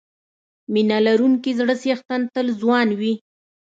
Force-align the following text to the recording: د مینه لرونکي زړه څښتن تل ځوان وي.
د 0.03 0.03
مینه 0.73 0.97
لرونکي 1.07 1.51
زړه 1.59 1.73
څښتن 1.81 2.21
تل 2.33 2.47
ځوان 2.61 2.87
وي. 2.99 3.13